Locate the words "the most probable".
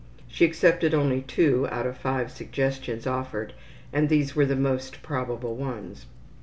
4.47-5.55